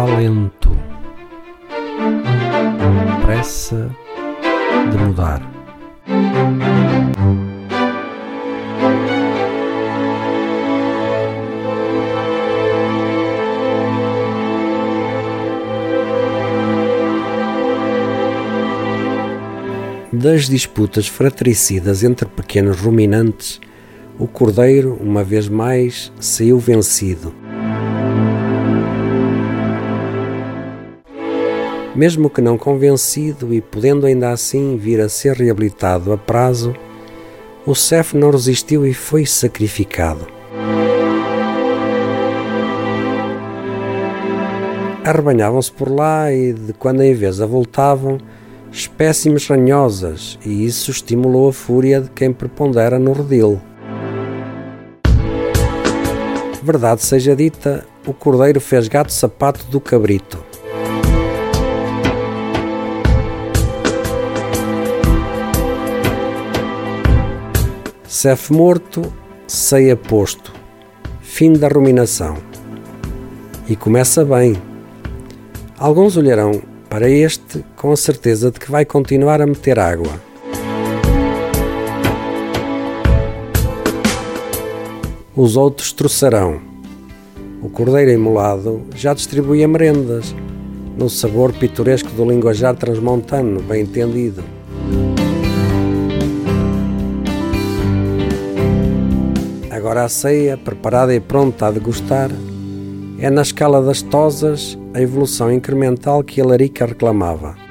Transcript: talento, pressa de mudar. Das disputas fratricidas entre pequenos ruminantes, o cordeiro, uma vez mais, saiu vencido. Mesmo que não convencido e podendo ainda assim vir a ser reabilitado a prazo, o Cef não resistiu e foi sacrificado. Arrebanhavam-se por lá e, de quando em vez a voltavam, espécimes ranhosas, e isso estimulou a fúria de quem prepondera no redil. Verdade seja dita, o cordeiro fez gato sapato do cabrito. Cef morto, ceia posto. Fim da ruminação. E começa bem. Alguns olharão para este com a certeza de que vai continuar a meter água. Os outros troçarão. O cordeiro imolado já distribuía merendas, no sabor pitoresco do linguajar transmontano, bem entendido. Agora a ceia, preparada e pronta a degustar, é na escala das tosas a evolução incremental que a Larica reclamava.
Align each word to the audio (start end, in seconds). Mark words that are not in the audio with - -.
talento, 0.00 0.70
pressa 3.20 3.94
de 4.90 4.96
mudar. 4.96 5.42
Das 20.10 20.48
disputas 20.48 21.06
fratricidas 21.08 22.02
entre 22.02 22.26
pequenos 22.26 22.80
ruminantes, 22.80 23.60
o 24.18 24.26
cordeiro, 24.26 24.96
uma 24.98 25.22
vez 25.22 25.46
mais, 25.46 26.10
saiu 26.18 26.58
vencido. 26.58 27.49
Mesmo 31.94 32.30
que 32.30 32.40
não 32.40 32.56
convencido 32.56 33.52
e 33.52 33.60
podendo 33.60 34.06
ainda 34.06 34.30
assim 34.30 34.76
vir 34.76 35.00
a 35.00 35.08
ser 35.08 35.36
reabilitado 35.36 36.12
a 36.12 36.18
prazo, 36.18 36.74
o 37.66 37.74
Cef 37.74 38.16
não 38.16 38.30
resistiu 38.30 38.86
e 38.86 38.94
foi 38.94 39.26
sacrificado. 39.26 40.26
Arrebanhavam-se 45.04 45.72
por 45.72 45.90
lá 45.90 46.32
e, 46.32 46.52
de 46.52 46.72
quando 46.72 47.02
em 47.02 47.12
vez 47.12 47.40
a 47.40 47.46
voltavam, 47.46 48.18
espécimes 48.70 49.46
ranhosas, 49.48 50.38
e 50.44 50.64
isso 50.64 50.92
estimulou 50.92 51.48
a 51.48 51.52
fúria 51.52 52.00
de 52.00 52.10
quem 52.10 52.32
prepondera 52.32 52.98
no 52.98 53.12
redil. 53.12 53.60
Verdade 56.62 57.02
seja 57.02 57.34
dita, 57.34 57.84
o 58.06 58.12
cordeiro 58.12 58.60
fez 58.60 58.86
gato 58.86 59.12
sapato 59.12 59.64
do 59.66 59.80
cabrito. 59.80 60.49
Cef 68.20 68.52
morto, 68.52 69.10
ceia 69.46 69.96
posto. 69.96 70.52
Fim 71.22 71.54
da 71.54 71.68
ruminação. 71.68 72.36
E 73.66 73.74
começa 73.74 74.22
bem. 74.26 74.60
Alguns 75.78 76.18
olharão 76.18 76.60
para 76.90 77.08
este 77.08 77.64
com 77.76 77.90
a 77.90 77.96
certeza 77.96 78.50
de 78.50 78.60
que 78.60 78.70
vai 78.70 78.84
continuar 78.84 79.40
a 79.40 79.46
meter 79.46 79.78
água. 79.78 80.20
Os 85.34 85.56
outros 85.56 85.90
troçarão. 85.90 86.60
O 87.62 87.70
cordeiro 87.70 88.10
imolado 88.10 88.82
já 88.94 89.14
distribuía 89.14 89.66
merendas, 89.66 90.36
no 90.94 91.08
sabor 91.08 91.54
pitoresco 91.54 92.10
do 92.10 92.30
linguajar 92.30 92.76
transmontano, 92.76 93.62
bem 93.62 93.80
entendido. 93.80 94.59
Agora 99.70 100.04
a 100.04 100.08
ceia, 100.08 100.56
preparada 100.56 101.14
e 101.14 101.20
pronta 101.20 101.68
a 101.68 101.70
degustar, 101.70 102.28
é 103.20 103.30
na 103.30 103.42
escala 103.42 103.80
das 103.80 104.02
tosas 104.02 104.76
a 104.92 105.00
evolução 105.00 105.52
incremental 105.52 106.24
que 106.24 106.40
a 106.40 106.44
Larica 106.44 106.86
reclamava. 106.86 107.69